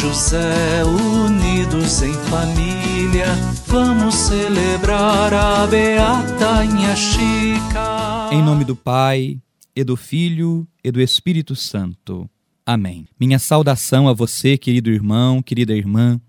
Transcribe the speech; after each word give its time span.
José, 0.00 0.84
unidos 0.84 2.02
em 2.02 2.12
família, 2.12 3.26
vamos 3.66 4.14
celebrar 4.14 5.34
a 5.34 5.66
beata 5.66 6.64
Inha 6.64 6.94
Chica. 6.94 8.30
Em 8.30 8.40
nome 8.40 8.64
do 8.64 8.76
Pai, 8.76 9.40
e 9.74 9.82
do 9.82 9.96
Filho, 9.96 10.68
e 10.84 10.92
do 10.92 11.00
Espírito 11.00 11.56
Santo. 11.56 12.30
Amém. 12.64 13.08
Minha 13.18 13.40
saudação 13.40 14.08
a 14.08 14.12
você, 14.12 14.56
querido 14.56 14.88
irmão, 14.88 15.42
querida 15.42 15.74
irmã, 15.74 16.20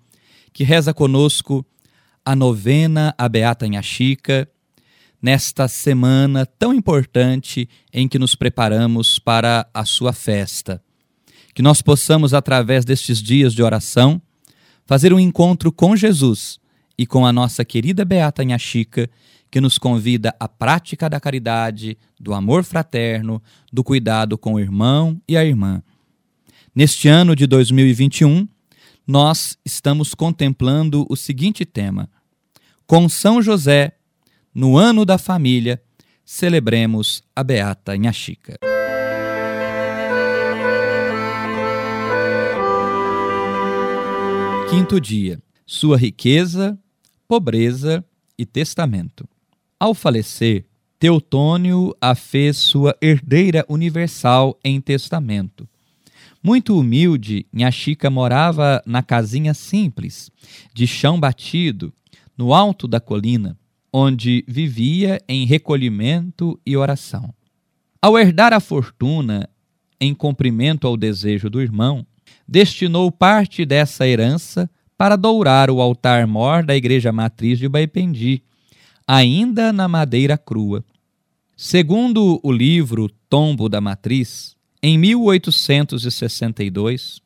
que 0.52 0.64
reza 0.64 0.92
conosco 0.92 1.64
a 2.26 2.36
novena 2.36 3.14
a 3.20 3.30
Beata 3.30 3.68
Inha 3.68 3.84
Chica, 3.84 4.50
nesta 5.22 5.68
semana 5.68 6.44
tão 6.44 6.74
importante 6.74 7.70
em 7.94 8.08
que 8.08 8.18
nos 8.18 8.34
preparamos 8.34 9.20
para 9.20 9.70
a 9.72 9.86
sua 9.86 10.12
festa. 10.12 10.82
Que 11.60 11.64
nós 11.64 11.82
possamos, 11.82 12.34
através 12.34 12.86
destes 12.86 13.22
dias 13.22 13.54
de 13.54 13.62
oração, 13.62 14.22
fazer 14.86 15.12
um 15.12 15.20
encontro 15.20 15.74
com 15.74 15.94
Jesus 15.94 16.58
e 16.98 17.06
com 17.06 17.26
a 17.26 17.34
nossa 17.34 17.66
querida 17.66 18.06
Beata 18.06 18.42
Inha 18.42 18.58
Chica, 18.58 19.10
que 19.52 19.60
nos 19.60 19.78
convida 19.78 20.34
à 20.40 20.48
prática 20.48 21.10
da 21.10 21.20
caridade, 21.20 21.98
do 22.18 22.34
amor 22.34 22.64
fraterno, 22.64 23.44
do 23.74 23.84
cuidado 23.84 24.38
com 24.38 24.54
o 24.54 24.60
irmão 24.62 25.22
e 25.28 25.36
a 25.36 25.44
irmã. 25.44 25.84
Neste 26.74 27.10
ano 27.10 27.36
de 27.36 27.46
2021, 27.46 28.48
nós 29.06 29.58
estamos 29.66 30.16
contemplando 30.16 31.06
o 31.10 31.16
seguinte 31.18 31.66
tema: 31.66 32.10
Com 32.88 33.10
São 33.10 33.42
José, 33.42 33.98
no 34.56 34.78
ano 34.78 35.04
da 35.04 35.18
família, 35.18 35.84
celebremos 36.24 37.22
a 37.36 37.44
Beata 37.44 37.98
Inha 37.98 38.14
Quinto 44.70 45.02
dia: 45.02 45.42
Sua 45.66 45.98
riqueza, 45.98 46.78
pobreza 47.28 48.06
e 48.38 48.46
testamento. 48.46 49.28
Ao 49.80 49.96
falecer, 49.96 50.66
Teutônio 51.00 51.96
a 52.00 52.14
fez 52.14 52.58
sua 52.58 52.96
herdeira 53.02 53.66
universal 53.68 54.60
em 54.64 54.80
testamento. 54.80 55.68
Muito 56.44 56.78
humilde, 56.78 57.48
Nha 57.52 57.72
Chica 57.72 58.12
morava 58.12 58.82
na 58.86 59.02
casinha 59.02 59.56
simples, 59.56 60.30
de 60.72 60.86
chão 60.86 61.20
batido, 61.20 61.92
no 62.38 62.54
alto 62.54 62.88
da 62.88 63.00
colina, 63.00 63.58
onde 63.92 64.46
vivia 64.48 65.20
em 65.28 65.46
recolhimento 65.46 66.60
e 66.64 66.78
oração. 66.78 67.34
Ao 68.00 68.20
herdar 68.20 68.54
a 68.54 68.60
fortuna, 68.60 69.50
em 70.00 70.14
cumprimento 70.14 70.86
ao 70.86 70.96
desejo 70.96 71.50
do 71.50 71.60
irmão, 71.60 72.06
destinou 72.50 73.12
parte 73.12 73.64
dessa 73.64 74.08
herança 74.08 74.68
para 74.98 75.16
dourar 75.16 75.70
o 75.70 75.80
altar-mor 75.80 76.64
da 76.64 76.76
igreja 76.76 77.12
matriz 77.12 77.60
de 77.60 77.70
Baipendi, 77.70 78.42
ainda 79.08 79.72
na 79.72 79.88
madeira 79.88 80.36
crua. 80.36 80.84
Segundo 81.56 82.40
o 82.42 82.52
livro 82.52 83.08
Tombo 83.30 83.70
da 83.70 83.80
Matriz, 83.80 84.56
em 84.82 84.98
1862, 84.98 87.22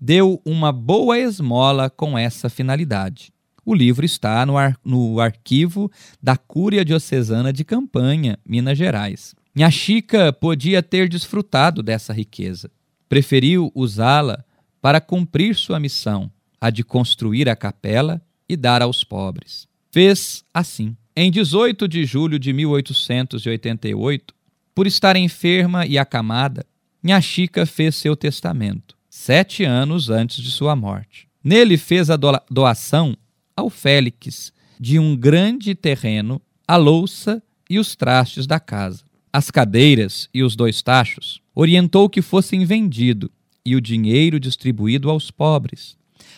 deu 0.00 0.40
uma 0.42 0.72
boa 0.72 1.18
esmola 1.18 1.90
com 1.90 2.16
essa 2.16 2.48
finalidade. 2.48 3.30
O 3.66 3.74
livro 3.74 4.06
está 4.06 4.46
no, 4.46 4.56
ar, 4.56 4.74
no 4.82 5.20
arquivo 5.20 5.92
da 6.20 6.34
Cúria 6.36 6.82
Diocesana 6.82 7.52
de 7.52 7.62
Campanha, 7.62 8.38
Minas 8.44 8.76
Gerais. 8.78 9.34
Minha 9.54 9.70
Chica 9.70 10.32
podia 10.32 10.82
ter 10.82 11.10
desfrutado 11.10 11.82
dessa 11.82 12.14
riqueza. 12.14 12.70
Preferiu 13.06 13.70
usá-la 13.74 14.42
para 14.82 15.00
cumprir 15.00 15.54
sua 15.54 15.78
missão, 15.78 16.28
a 16.60 16.68
de 16.68 16.82
construir 16.82 17.48
a 17.48 17.54
capela 17.54 18.20
e 18.48 18.56
dar 18.56 18.82
aos 18.82 19.04
pobres. 19.04 19.68
Fez 19.92 20.44
assim. 20.52 20.96
Em 21.14 21.30
18 21.30 21.86
de 21.86 22.04
julho 22.04 22.38
de 22.38 22.52
1888, 22.52 24.34
por 24.74 24.86
estar 24.86 25.14
enferma 25.14 25.86
e 25.86 25.96
acamada, 25.98 26.66
Nha 27.02 27.20
Chica 27.20 27.64
fez 27.64 27.94
seu 27.94 28.16
testamento, 28.16 28.96
sete 29.08 29.62
anos 29.62 30.10
antes 30.10 30.42
de 30.42 30.50
sua 30.50 30.74
morte. 30.74 31.28
Nele 31.44 31.76
fez 31.76 32.10
a 32.10 32.16
doação 32.50 33.16
ao 33.56 33.70
Félix 33.70 34.52
de 34.80 34.98
um 34.98 35.14
grande 35.14 35.74
terreno, 35.74 36.40
a 36.66 36.76
louça 36.76 37.42
e 37.68 37.78
os 37.78 37.94
trastes 37.94 38.46
da 38.46 38.58
casa. 38.58 39.04
As 39.32 39.50
cadeiras 39.50 40.28
e 40.32 40.42
os 40.42 40.56
dois 40.56 40.82
tachos 40.82 41.40
orientou 41.54 42.08
que 42.08 42.22
fossem 42.22 42.64
vendidos 42.64 43.30
e 43.64 43.76
o 43.76 43.80
dinheiro 43.80 44.40
distribuído 44.40 45.10
aos 45.10 45.30
pobres, 45.30 45.96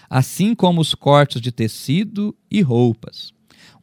assim 0.08 0.54
como 0.54 0.80
os 0.80 0.94
cortes 0.94 1.40
de 1.40 1.50
tecido 1.50 2.36
e 2.50 2.60
roupas 2.60 3.34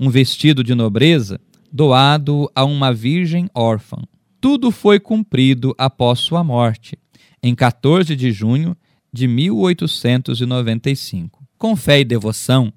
um 0.01 0.09
vestido 0.09 0.61
de 0.63 0.73
nobreza 0.73 1.39
doado 1.71 2.49
a 2.55 2.65
uma 2.65 2.91
virgem 2.91 3.47
órfã. 3.53 3.97
Tudo 4.41 4.71
foi 4.71 4.99
cumprido 4.99 5.75
após 5.77 6.17
sua 6.19 6.43
morte, 6.43 6.97
em 7.43 7.53
14 7.53 8.15
de 8.15 8.31
junho 8.31 8.75
de 9.13 9.27
1895. 9.27 11.39
Com 11.55 11.75
fé 11.75 11.99
e 11.99 12.03
devoção, 12.03 12.73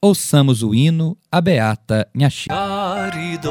ouçamos 0.00 0.62
o 0.62 0.72
hino 0.72 1.18
A 1.30 1.40
Beata 1.40 2.08
Nhaxi. 2.14 2.48
Caridosa, 2.48 3.48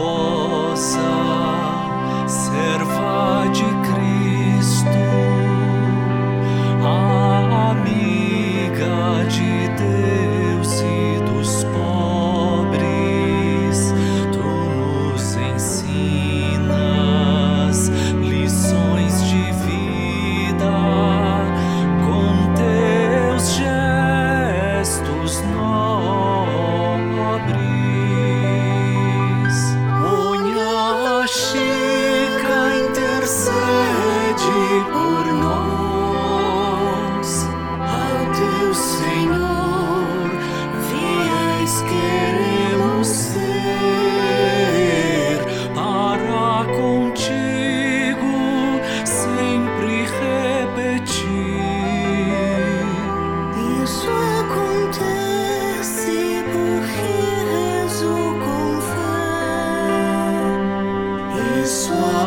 serva 2.25 3.51
de 3.51 3.65
Cristo, 3.85 3.98
amiga 7.71 9.25
de 9.27 9.67
Deus 9.77 10.18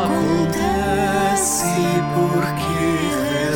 acontece 0.03 1.65
porque 2.13 3.53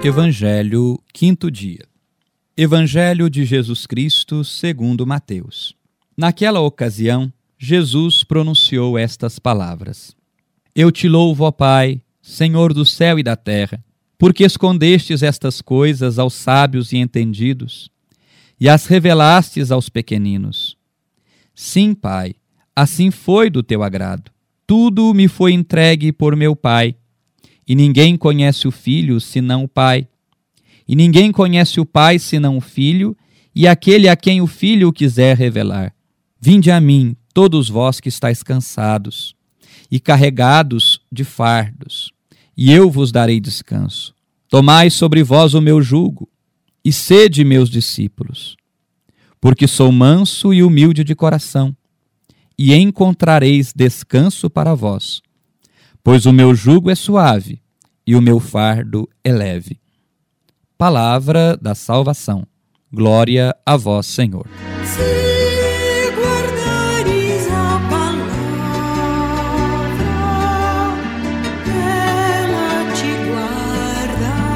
fé. 0.00 0.06
Evangelho, 0.06 1.00
quinto 1.12 1.50
dia. 1.50 1.84
Evangelho 2.56 3.28
de 3.28 3.44
Jesus 3.44 3.86
Cristo 3.86 4.42
segundo 4.44 5.06
Mateus. 5.06 5.74
Naquela 6.16 6.60
ocasião, 6.60 7.32
Jesus 7.58 8.24
pronunciou 8.24 8.98
estas 8.98 9.38
palavras: 9.38 10.16
Eu 10.74 10.90
te 10.90 11.08
louvo, 11.08 11.44
ó 11.44 11.52
Pai, 11.52 12.00
Senhor 12.22 12.72
do 12.72 12.84
céu 12.84 13.18
e 13.18 13.22
da 13.22 13.36
terra, 13.36 13.84
porque 14.18 14.44
escondestes 14.44 15.22
estas 15.22 15.60
coisas 15.60 16.18
aos 16.18 16.34
sábios 16.34 16.92
e 16.92 16.96
entendidos 16.96 17.90
e 18.58 18.68
as 18.68 18.86
revelastes 18.86 19.70
aos 19.70 19.88
pequeninos. 19.88 20.76
Sim, 21.54 21.94
Pai, 21.94 22.34
assim 22.76 23.10
foi 23.10 23.48
do 23.48 23.62
teu 23.62 23.82
agrado. 23.82 24.30
Tudo 24.66 25.14
me 25.14 25.26
foi 25.26 25.52
entregue 25.52 26.12
por 26.12 26.36
meu 26.36 26.54
Pai, 26.54 26.94
e 27.66 27.74
ninguém 27.74 28.16
conhece 28.16 28.68
o 28.68 28.70
Filho 28.70 29.18
senão 29.18 29.64
o 29.64 29.68
Pai. 29.68 30.06
E 30.86 30.94
ninguém 30.94 31.32
conhece 31.32 31.80
o 31.80 31.86
Pai 31.86 32.18
senão 32.18 32.58
o 32.58 32.60
Filho, 32.60 33.16
e 33.54 33.66
aquele 33.66 34.08
a 34.08 34.14
quem 34.14 34.42
o 34.42 34.46
Filho 34.46 34.92
quiser 34.92 35.36
revelar. 35.36 35.94
Vinde 36.38 36.70
a 36.70 36.80
mim, 36.80 37.16
todos 37.32 37.68
vós 37.68 37.98
que 37.98 38.10
estáis 38.10 38.42
cansados 38.42 39.34
e 39.90 39.98
carregados 39.98 41.00
de 41.10 41.24
fardos, 41.24 42.12
e 42.56 42.72
eu 42.72 42.90
vos 42.90 43.10
darei 43.10 43.40
descanso. 43.40 44.14
Tomai 44.48 44.90
sobre 44.90 45.22
vós 45.22 45.54
o 45.54 45.60
meu 45.60 45.80
jugo, 45.80 46.28
e 46.84 46.92
sede 46.92 47.44
meus 47.44 47.68
discípulos, 47.68 48.56
porque 49.40 49.66
sou 49.66 49.90
manso 49.90 50.54
e 50.54 50.62
humilde 50.62 51.02
de 51.02 51.14
coração, 51.16 51.74
e 52.58 52.74
encontrareis 52.74 53.72
descanso 53.74 54.48
para 54.48 54.74
vós. 54.74 55.20
Pois 56.02 56.24
o 56.26 56.32
meu 56.32 56.54
jugo 56.54 56.90
é 56.90 56.94
suave, 56.94 57.60
e 58.06 58.14
o 58.14 58.22
meu 58.22 58.38
fardo 58.38 59.08
é 59.24 59.32
leve. 59.32 59.80
Palavra 60.78 61.56
da 61.56 61.74
salvação. 61.74 62.46
Glória 62.92 63.56
a 63.66 63.76
vós, 63.76 64.06
Senhor. 64.06 64.46
Se 64.84 65.00
guardares 66.14 67.48
a 67.48 67.80
palavra, 67.90 68.36
ela 71.66 72.94
te 72.94 73.10
guardará. 73.28 74.46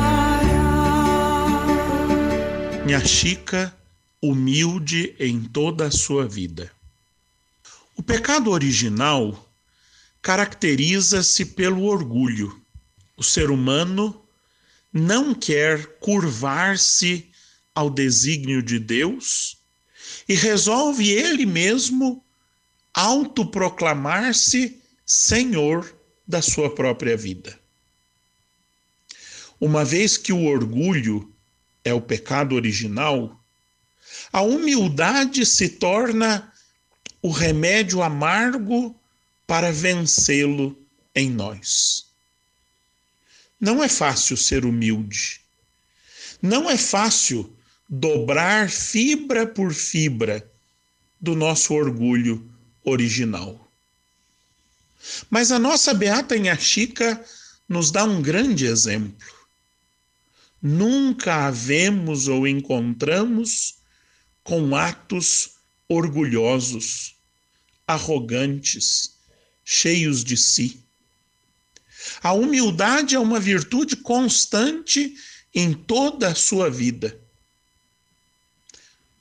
Minha 2.87 3.01
Chica, 3.01 3.75
humilde 4.23 5.17
em 5.19 5.41
toda 5.41 5.87
a 5.87 5.91
sua 5.91 6.29
vida. 6.29 6.71
O 8.01 8.03
pecado 8.03 8.51
original 8.51 9.53
caracteriza-se 10.23 11.45
pelo 11.45 11.85
orgulho. 11.85 12.59
O 13.15 13.23
ser 13.23 13.51
humano 13.51 14.25
não 14.91 15.35
quer 15.35 15.99
curvar-se 15.99 17.31
ao 17.75 17.91
desígnio 17.91 18.63
de 18.63 18.79
Deus 18.79 19.59
e 20.27 20.35
resolve 20.35 21.11
ele 21.11 21.45
mesmo 21.45 22.25
autoproclamar-se 22.95 24.81
Senhor 25.05 25.95
da 26.27 26.41
sua 26.41 26.75
própria 26.75 27.19
vida. 27.19 27.61
Uma 29.61 29.85
vez 29.85 30.17
que 30.17 30.33
o 30.33 30.47
orgulho 30.47 31.31
é 31.85 31.93
o 31.93 32.01
pecado 32.01 32.55
original, 32.55 33.39
a 34.33 34.41
humildade 34.41 35.45
se 35.45 35.69
torna 35.69 36.50
o 37.23 37.31
remédio 37.31 38.03
amargo 38.03 38.95
para 39.47 39.73
vencê-lo 39.73 40.77
em 41.15 41.31
nós. 41.31 42.07
Não 43.61 43.83
é 43.83 43.89
fácil 43.89 44.37
ser 44.37 44.65
humilde. 44.65 45.41
Não 46.41 46.71
é 46.71 46.79
fácil 46.79 47.55
dobrar 47.89 48.71
fibra 48.71 49.47
por 49.47 49.75
fibra 49.75 50.49
do 51.21 51.35
nosso 51.35 51.75
orgulho 51.75 52.49
original. 52.85 53.69
Mas 55.29 55.53
a 55.53 55.59
nossa 55.59 55.93
beata 55.93 56.37
Inhaxica 56.37 57.23
nos 57.69 57.91
dá 57.91 58.05
um 58.05 58.23
grande 58.23 58.67
exemplo. 58.67 59.29
Nunca 60.63 61.47
a 61.47 61.51
vemos 61.51 62.29
ou 62.29 62.47
encontramos 62.47 63.77
com 64.43 64.75
atos 64.75 65.60
orgulhosos, 65.91 67.17
arrogantes, 67.85 69.17
cheios 69.65 70.23
de 70.23 70.37
si. 70.37 70.81
A 72.23 72.33
humildade 72.33 73.17
é 73.17 73.19
uma 73.19 73.41
virtude 73.41 73.97
constante 73.97 75.17
em 75.53 75.75
toda 75.75 76.29
a 76.29 76.35
sua 76.35 76.71
vida. 76.71 77.21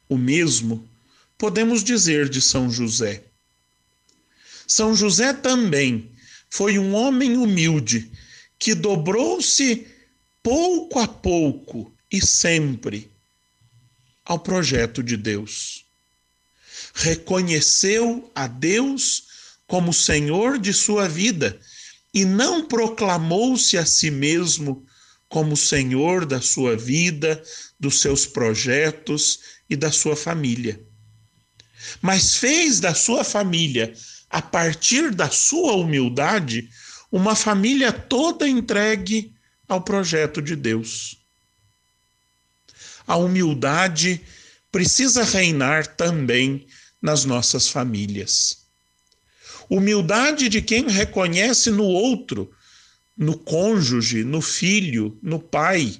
O 0.07 0.15
mesmo 0.15 0.87
podemos 1.39 1.83
dizer 1.83 2.29
de 2.29 2.39
São 2.39 2.69
José. 2.69 3.23
São 4.67 4.95
José 4.95 5.33
também 5.33 6.11
foi 6.51 6.77
um 6.77 6.93
homem 6.93 7.35
humilde 7.35 8.11
que 8.59 8.75
dobrou-se 8.75 9.87
pouco 10.43 10.99
a 10.99 11.07
pouco 11.07 11.91
e 12.11 12.23
sempre 12.23 13.09
ao 14.23 14.37
projeto 14.37 15.01
de 15.01 15.17
Deus. 15.17 15.88
Reconheceu 16.93 18.29
a 18.33 18.47
Deus 18.47 19.23
como 19.67 19.93
Senhor 19.93 20.57
de 20.57 20.73
sua 20.73 21.07
vida 21.07 21.59
e 22.13 22.25
não 22.25 22.65
proclamou-se 22.65 23.77
a 23.77 23.85
si 23.85 24.09
mesmo 24.09 24.85
como 25.27 25.55
Senhor 25.55 26.25
da 26.25 26.41
sua 26.41 26.75
vida, 26.75 27.41
dos 27.79 28.01
seus 28.01 28.25
projetos 28.25 29.39
e 29.69 29.75
da 29.75 29.91
sua 29.91 30.15
família. 30.15 30.81
Mas 32.01 32.35
fez 32.35 32.79
da 32.79 32.95
sua 32.95 33.23
família, 33.23 33.93
a 34.29 34.41
partir 34.41 35.11
da 35.11 35.29
sua 35.29 35.73
humildade, 35.73 36.69
uma 37.11 37.35
família 37.35 37.91
toda 37.91 38.47
entregue 38.47 39.33
ao 39.67 39.81
projeto 39.81 40.41
de 40.41 40.55
Deus. 40.55 41.17
A 43.07 43.15
humildade 43.15 44.21
precisa 44.71 45.23
reinar 45.23 45.87
também 45.87 46.67
nas 47.01 47.25
nossas 47.25 47.67
famílias. 47.69 48.57
Humildade 49.69 50.49
de 50.49 50.61
quem 50.61 50.87
reconhece 50.89 51.69
no 51.69 51.85
outro, 51.85 52.51
no 53.17 53.37
cônjuge, 53.37 54.23
no 54.23 54.41
filho, 54.41 55.17
no 55.21 55.39
pai, 55.39 55.99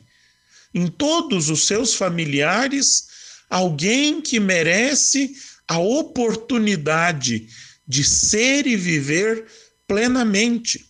em 0.74 0.88
todos 0.88 1.50
os 1.50 1.66
seus 1.66 1.94
familiares, 1.94 3.08
alguém 3.50 4.22
que 4.22 4.40
merece 4.40 5.36
a 5.68 5.78
oportunidade 5.80 7.48
de 7.88 8.04
ser 8.04 8.68
e 8.68 8.76
viver 8.76 9.46
plenamente, 9.88 10.86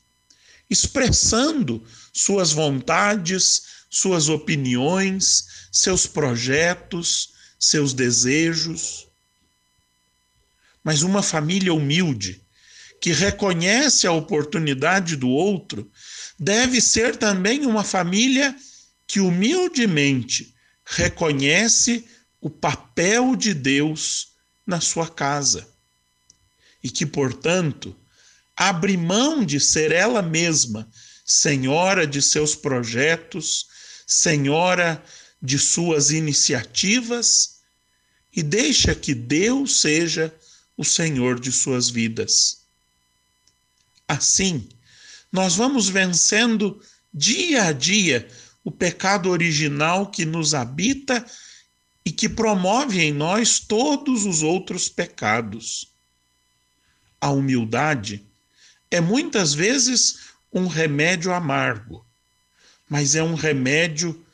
expressando 0.70 1.84
suas 2.14 2.52
vontades, 2.52 3.64
suas 3.90 4.30
opiniões, 4.30 5.68
seus 5.72 6.06
projetos, 6.06 7.34
seus 7.60 7.94
desejos. 7.94 9.08
Mas 10.84 11.02
uma 11.02 11.22
família 11.22 11.74
humilde, 11.74 12.42
que 13.02 13.12
reconhece 13.12 14.08
a 14.08 14.12
oportunidade 14.12 15.16
do 15.16 15.30
outro, 15.30 15.90
deve 16.40 16.82
ser 16.82 17.18
também 17.18 17.66
uma 17.66 17.84
família 17.84 18.56
que 19.06 19.20
humildemente 19.20 20.56
reconhece 20.86 22.08
o 22.42 22.50
papel 22.50 23.36
de 23.36 23.54
Deus 23.54 24.30
na 24.66 24.80
sua 24.80 25.08
casa 25.10 25.68
e 26.84 26.90
que, 26.90 27.06
portanto, 27.06 27.96
abre 28.56 28.96
mão 28.96 29.44
de 29.44 29.60
ser 29.60 29.92
ela 29.92 30.22
mesma 30.22 30.90
senhora 31.26 32.08
de 32.08 32.22
seus 32.22 32.56
projetos, 32.56 33.68
senhora 34.08 35.04
de 35.42 35.58
suas 35.58 36.12
iniciativas 36.12 37.60
e 38.36 38.44
deixa 38.44 38.94
que 38.94 39.14
Deus 39.14 39.82
seja 39.82 40.34
o 40.78 40.84
Senhor 40.84 41.40
de 41.40 41.52
suas 41.52 41.90
vidas. 41.90 42.60
Assim, 44.08 44.68
nós 45.32 45.56
vamos 45.56 45.90
vencendo 45.90 46.82
dia 47.14 47.66
a 47.66 47.72
dia 47.72 48.28
o 48.64 48.72
pecado 48.72 49.30
original 49.30 50.10
que 50.10 50.26
nos 50.26 50.54
habita 50.54 51.26
e 52.06 52.12
que 52.12 52.28
promove 52.28 53.02
em 53.02 53.14
nós 53.14 53.60
todos 53.60 54.26
os 54.26 54.42
outros 54.42 54.90
pecados. 54.90 55.92
A 57.22 57.30
humildade 57.30 58.26
é 58.90 59.00
muitas 59.00 59.54
vezes 59.54 60.20
um 60.52 60.68
remédio 60.68 61.34
amargo, 61.34 62.06
mas 62.90 63.16
é 63.16 63.22
um 63.22 63.36
remédio 63.36 64.26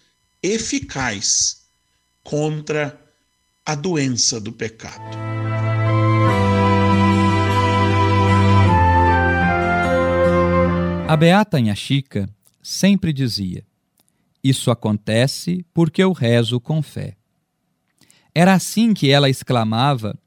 eficaz 0.45 1.63
contra 2.23 2.99
a 3.65 3.73
doença 3.73 4.39
do 4.39 4.51
pecado. 4.51 5.17
A 11.07 11.15
beata 11.17 11.57
Chica 11.75 12.29
sempre 12.61 13.11
dizia: 13.11 13.65
Isso 14.43 14.69
acontece 14.69 15.65
porque 15.73 16.03
eu 16.03 16.11
rezo 16.11 16.59
com 16.59 16.81
fé. 16.81 17.15
Era 18.33 18.53
assim 18.53 18.93
que 18.93 19.09
ela 19.09 19.29
exclamava 19.29 20.17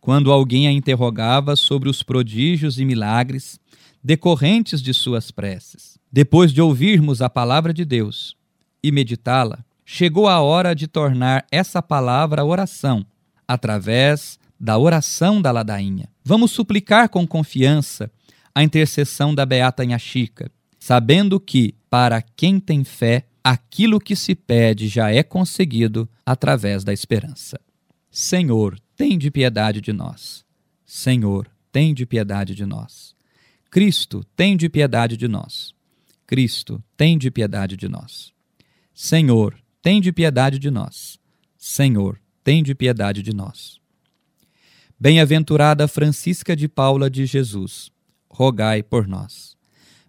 quando 0.00 0.32
alguém 0.32 0.66
a 0.66 0.72
interrogava 0.72 1.54
sobre 1.54 1.88
os 1.88 2.02
prodígios 2.02 2.78
e 2.78 2.84
milagres 2.84 3.60
decorrentes 4.02 4.80
de 4.80 4.94
suas 4.94 5.30
preces. 5.30 5.98
Depois 6.10 6.52
de 6.52 6.62
ouvirmos 6.62 7.20
a 7.20 7.28
palavra 7.28 7.74
de 7.74 7.84
Deus 7.84 8.36
e 8.82 8.90
meditá-la, 8.90 9.64
chegou 9.90 10.28
a 10.28 10.38
hora 10.42 10.74
de 10.74 10.86
tornar 10.86 11.46
essa 11.50 11.80
palavra 11.80 12.44
oração, 12.44 13.06
através 13.48 14.38
da 14.60 14.76
oração 14.76 15.40
da 15.40 15.50
ladainha. 15.50 16.10
Vamos 16.22 16.50
suplicar 16.50 17.08
com 17.08 17.26
confiança 17.26 18.10
a 18.54 18.62
intercessão 18.62 19.34
da 19.34 19.46
Beata 19.46 19.82
Chica, 19.98 20.50
sabendo 20.78 21.40
que, 21.40 21.74
para 21.88 22.20
quem 22.20 22.60
tem 22.60 22.84
fé, 22.84 23.24
aquilo 23.42 23.98
que 23.98 24.14
se 24.14 24.34
pede 24.34 24.88
já 24.88 25.10
é 25.10 25.22
conseguido 25.22 26.06
através 26.24 26.84
da 26.84 26.92
esperança. 26.92 27.58
Senhor, 28.10 28.78
tem 28.94 29.16
de 29.16 29.30
piedade 29.30 29.80
de 29.80 29.94
nós. 29.94 30.44
Senhor, 30.84 31.50
tem 31.72 31.94
de 31.94 32.04
piedade 32.04 32.54
de 32.54 32.66
nós. 32.66 33.14
Cristo, 33.70 34.22
tem 34.36 34.54
de 34.54 34.68
piedade 34.68 35.16
de 35.16 35.26
nós. 35.26 35.72
Cristo, 36.26 36.84
tem 36.94 37.16
de 37.16 37.30
piedade 37.30 37.74
de 37.74 37.88
nós. 37.88 38.34
Senhor, 38.92 39.58
tem 39.88 40.02
de 40.02 40.12
piedade 40.12 40.58
de 40.58 40.70
nós. 40.70 41.18
Senhor, 41.56 42.20
tem 42.44 42.62
de 42.62 42.74
piedade 42.74 43.22
de 43.22 43.34
nós. 43.34 43.80
Bem-aventurada 45.00 45.88
Francisca 45.88 46.54
de 46.54 46.68
Paula 46.68 47.08
de 47.08 47.24
Jesus 47.24 47.90
rogai 48.28 48.82
por 48.82 49.08
nós. 49.08 49.56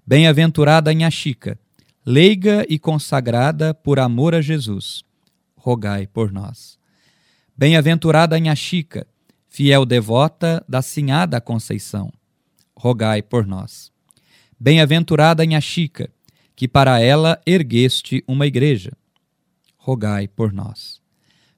Bem-aventurada 0.05 0.91
Chica, 1.09 1.57
leiga 2.05 2.65
e 2.67 2.77
consagrada 2.77 3.73
por 3.73 4.01
amor 4.01 4.35
a 4.35 4.41
Jesus, 4.41 5.01
rogai 5.55 6.05
por 6.05 6.29
nós. 6.29 6.77
Bem-aventurada 7.57 8.37
Nha 8.37 8.55
Chica, 8.55 9.07
fiel 9.47 9.85
devota 9.85 10.61
da 10.67 10.81
Sinhada 10.81 11.39
Conceição, 11.39 12.11
rogai 12.75 13.21
por 13.21 13.47
nós. 13.47 13.93
Bem-aventurada 14.59 15.45
Nha 15.45 15.61
Chica, 15.61 16.09
que 16.53 16.67
para 16.67 16.99
ela 16.99 17.41
ergueste 17.45 18.21
uma 18.27 18.45
igreja, 18.45 18.91
rogai 19.89 20.27
por 20.27 20.53
nós. 20.53 21.01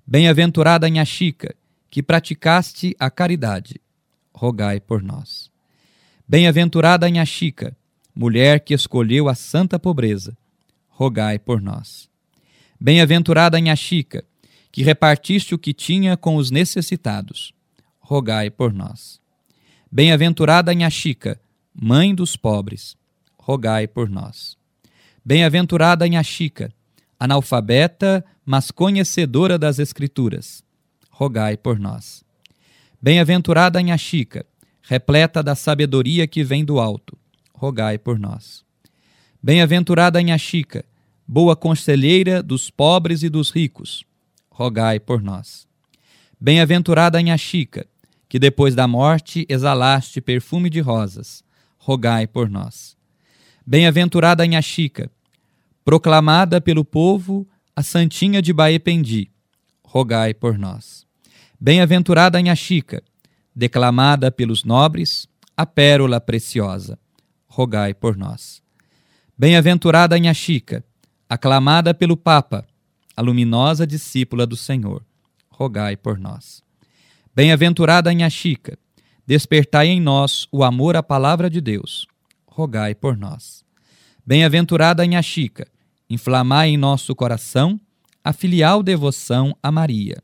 Bem-aventurada 0.07 0.87
Nha 0.89 1.03
Chica, 1.03 1.53
que 1.89 2.01
praticaste 2.01 2.95
a 2.97 3.11
caridade, 3.11 3.81
rogai 4.33 4.79
por 4.79 5.03
nós. 5.03 5.51
Bem-aventurada 6.25 7.09
Nha 7.09 7.25
Chica, 7.25 7.75
mulher 8.15 8.61
que 8.61 8.73
escolheu 8.73 9.27
a 9.27 9.35
santa 9.35 9.77
pobreza, 9.77 10.37
rogai 10.87 11.37
por 11.37 11.59
nós. 11.59 12.09
Bem-aventurada 12.79 13.59
Nha 13.59 13.75
Chica, 13.75 14.23
que 14.71 14.81
repartiste 14.81 15.53
o 15.53 15.59
que 15.59 15.73
tinha 15.73 16.15
com 16.15 16.37
os 16.37 16.49
necessitados, 16.49 17.53
rogai 17.99 18.49
por 18.49 18.71
nós. 18.71 19.19
Bem-aventurada 19.91 20.73
Nha 20.73 20.89
Chica, 20.89 21.37
mãe 21.75 22.15
dos 22.15 22.37
pobres, 22.37 22.95
rogai 23.37 23.89
por 23.89 24.09
nós. 24.09 24.57
Bem-aventurada 25.25 26.07
Nha 26.07 26.23
Chica, 26.23 26.73
analfabeta, 27.21 28.25
mas 28.43 28.71
conhecedora 28.71 29.55
das 29.55 29.77
Escrituras, 29.77 30.63
rogai 31.11 31.55
por 31.55 31.77
nós. 31.77 32.23
Bem-aventurada 32.99 33.79
Nha 33.79 33.95
Chica, 33.95 34.43
repleta 34.81 35.43
da 35.43 35.53
sabedoria 35.53 36.25
que 36.25 36.43
vem 36.43 36.65
do 36.65 36.79
alto, 36.79 37.15
rogai 37.53 37.99
por 37.99 38.17
nós. 38.17 38.65
Bem-aventurada 39.41 40.19
Nha 40.19 40.35
Chica, 40.39 40.83
boa 41.27 41.55
conselheira 41.55 42.41
dos 42.41 42.71
pobres 42.71 43.21
e 43.21 43.29
dos 43.29 43.51
ricos, 43.51 44.03
rogai 44.49 44.99
por 44.99 45.21
nós. 45.21 45.67
Bem-aventurada 46.39 47.21
Nha 47.21 47.37
Chica, 47.37 47.85
que 48.27 48.39
depois 48.39 48.73
da 48.73 48.87
morte 48.87 49.45
exalaste 49.47 50.19
perfume 50.21 50.71
de 50.71 50.79
rosas, 50.79 51.43
rogai 51.77 52.25
por 52.25 52.49
nós. 52.49 52.97
Bem-aventurada 53.63 54.43
Nha 54.47 54.61
Chica, 54.63 55.11
proclamada 55.83 56.61
pelo 56.61 56.85
povo 56.85 57.47
a 57.75 57.81
Santinha 57.81 58.41
de 58.41 58.53
Baependi, 58.53 59.31
rogai 59.83 60.33
por 60.33 60.57
nós. 60.57 61.05
Bem-aventurada 61.59 62.39
Nha 62.41 62.55
Chica, 62.55 63.03
declamada 63.55 64.31
pelos 64.31 64.63
nobres, 64.63 65.27
a 65.55 65.65
pérola 65.65 66.19
preciosa, 66.19 66.97
rogai 67.47 67.93
por 67.93 68.15
nós. 68.15 68.61
Bem-aventurada 69.37 70.17
Nha 70.17 70.33
Chica, 70.33 70.83
aclamada 71.27 71.93
pelo 71.93 72.15
Papa, 72.15 72.65
a 73.15 73.21
luminosa 73.21 73.85
discípula 73.85 74.45
do 74.45 74.55
Senhor, 74.55 75.03
rogai 75.49 75.97
por 75.97 76.17
nós. 76.19 76.63
Bem-aventurada 77.35 78.13
Nha 78.13 78.29
Chica, 78.29 78.77
despertai 79.25 79.87
em 79.87 79.99
nós 79.99 80.47
o 80.51 80.63
amor 80.63 80.95
à 80.95 81.03
palavra 81.03 81.49
de 81.49 81.61
Deus, 81.61 82.07
rogai 82.45 82.93
por 82.93 83.17
nós. 83.17 83.63
Bem-aventurada 84.23 85.03
Nha 85.03 85.21
Chica, 85.23 85.67
inflamai 86.07 86.69
em 86.69 86.77
nosso 86.77 87.15
coração 87.15 87.79
a 88.23 88.31
filial 88.31 88.83
devoção 88.83 89.57
a 89.63 89.71
Maria, 89.71 90.21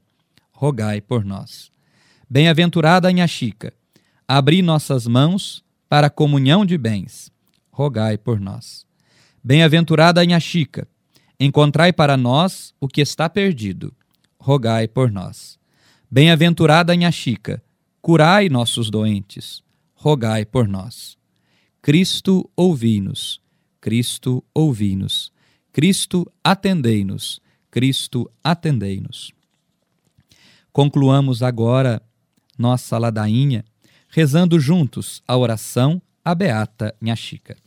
rogai 0.51 1.01
por 1.01 1.25
nós. 1.25 1.71
Bem-aventurada 2.29 3.11
Nha 3.11 3.25
Chica, 3.25 3.73
abri 4.27 4.61
nossas 4.61 5.07
mãos 5.07 5.63
para 5.89 6.07
a 6.07 6.11
comunhão 6.11 6.63
de 6.63 6.77
bens, 6.77 7.31
rogai 7.71 8.19
por 8.19 8.39
nós. 8.39 8.85
Bem-aventurada 9.43 10.23
Nha 10.23 10.39
Chica, 10.39 10.87
encontrai 11.39 11.91
para 11.91 12.15
nós 12.15 12.75
o 12.79 12.87
que 12.87 13.01
está 13.01 13.27
perdido, 13.27 13.91
rogai 14.39 14.87
por 14.87 15.11
nós. 15.11 15.57
Bem-aventurada 16.09 16.95
Nha 16.95 17.09
Chica, 17.09 17.63
curai 17.99 18.47
nossos 18.47 18.91
doentes, 18.91 19.63
rogai 19.95 20.45
por 20.45 20.67
nós. 20.67 21.17
Cristo, 21.81 22.47
ouvi-nos. 22.55 23.41
Cristo, 23.79 24.43
ouvi-nos. 24.53 25.31
Cristo, 25.71 26.31
atendei-nos. 26.43 27.39
Cristo, 27.69 28.29
atendei-nos. 28.43 29.31
Concluamos 30.71 31.41
agora 31.41 32.01
nossa 32.57 32.97
ladainha 32.97 33.63
rezando 34.09 34.59
juntos 34.59 35.21
a 35.27 35.35
oração 35.37 36.01
à 36.23 36.33
Beata 36.33 36.95
Nha 37.01 37.15
Chica. 37.15 37.57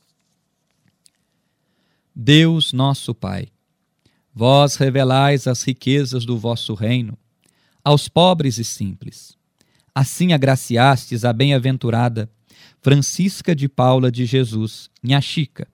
Deus 2.15 2.73
nosso 2.73 3.15
Pai, 3.15 3.49
vós 4.35 4.77
revelais 4.77 5.47
as 5.47 5.63
riquezas 5.63 6.25
do 6.25 6.37
vosso 6.37 6.75
reino 6.75 7.17
aos 7.85 8.09
pobres 8.09 8.59
e 8.59 8.65
simples. 8.65 9.37
Assim 9.95 10.33
agraciastes 10.33 11.25
a 11.25 11.33
bem-aventurada 11.33 12.31
Francisca 12.81 13.55
de 13.55 13.69
Paula 13.69 14.11
de 14.11 14.25
Jesus, 14.25 14.91
Nha 15.03 15.21
Chica, 15.21 15.67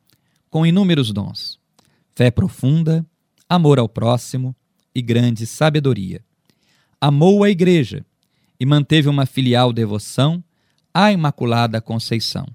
com 0.57 0.65
inúmeros 0.65 1.13
dons, 1.13 1.61
fé 2.15 2.31
profunda, 2.31 3.05
amor 3.47 3.79
ao 3.79 3.87
próximo 3.87 4.57
e 4.95 5.03
grande 5.03 5.47
sabedoria. 5.47 6.25
Amou 6.99 7.45
a 7.45 7.51
Igreja 7.51 8.07
e 8.59 8.65
manteve 8.65 9.07
uma 9.07 9.27
filial 9.27 9.71
devoção 9.71 10.43
à 10.95 11.13
Imaculada 11.13 11.79
Conceição. 11.79 12.47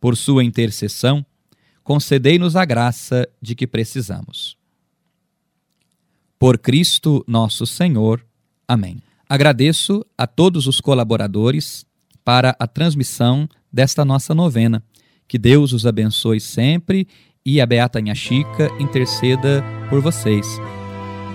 Por 0.00 0.16
sua 0.16 0.42
intercessão, 0.42 1.24
concedei-nos 1.84 2.56
a 2.56 2.64
graça 2.64 3.28
de 3.40 3.54
que 3.54 3.68
precisamos. 3.68 4.56
Por 6.40 6.58
Cristo 6.58 7.24
nosso 7.28 7.64
Senhor. 7.66 8.26
Amém. 8.66 9.00
Agradeço 9.28 10.04
a 10.18 10.26
todos 10.26 10.66
os 10.66 10.80
colaboradores 10.80 11.86
para 12.24 12.56
a 12.58 12.66
transmissão 12.66 13.48
desta 13.72 14.04
nossa 14.04 14.34
novena. 14.34 14.82
Que 15.26 15.38
Deus 15.38 15.72
os 15.72 15.86
abençoe 15.86 16.40
sempre 16.40 17.06
e 17.44 17.60
a 17.60 17.66
Beata 17.66 18.00
Nha 18.00 18.14
Chica 18.14 18.70
interceda 18.78 19.64
por 19.88 20.00
vocês. 20.00 20.46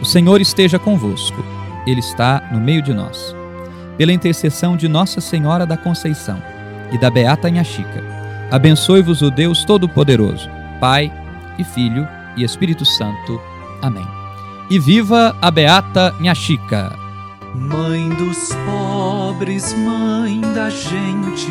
O 0.01 0.05
Senhor 0.05 0.39
esteja 0.39 0.79
convosco, 0.79 1.43
Ele 1.85 1.99
está 1.99 2.49
no 2.51 2.59
meio 2.59 2.81
de 2.81 2.93
nós. 2.93 3.35
Pela 3.97 4.13
intercessão 4.13 4.77
de 4.77 4.87
Nossa 4.87 5.19
Senhora 5.19 5.65
da 5.65 5.75
Conceição 5.75 6.41
e 6.91 6.97
da 6.99 7.09
Beata 7.09 7.49
Nha 7.49 7.63
Chica, 7.63 8.03
abençoe-vos 8.51 9.21
o 9.21 9.31
Deus 9.31 9.65
Todo-Poderoso, 9.65 10.49
Pai 10.79 11.11
e 11.57 11.63
Filho 11.63 12.07
e 12.37 12.43
Espírito 12.43 12.85
Santo. 12.85 13.41
Amém. 13.81 14.05
E 14.69 14.79
viva 14.79 15.35
a 15.41 15.49
Beata 15.49 16.13
Nha 16.19 16.35
Chica! 16.35 17.07
Mãe 17.55 18.09
dos 18.09 18.53
pobres, 18.65 19.73
mãe 19.73 20.41
da 20.53 20.69
gente, 20.69 21.49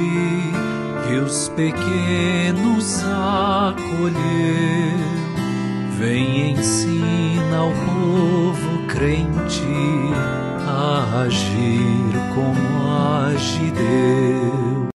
que 1.06 1.14
os 1.18 1.48
pequenos 1.50 3.02
acolheu. 3.04 4.16
Vem 5.98 6.52
ensina 6.52 7.56
ao 7.56 7.70
povo 7.70 8.86
crente 8.88 9.62
a 10.66 11.22
agir 11.22 12.12
como 12.34 12.90
age 12.90 13.70
Deus. 13.70 14.86